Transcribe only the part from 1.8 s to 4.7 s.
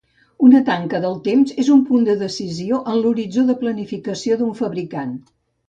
punt de decisió en l'horitzó de planificació d'un